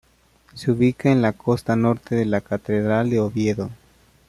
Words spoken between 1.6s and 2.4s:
norte de